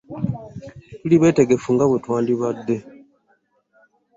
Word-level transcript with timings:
Tetuli 0.91 1.15
beetegefu 1.21 1.67
nga 1.73 1.85
bwe 1.87 2.01
twandibadde. 2.03 2.77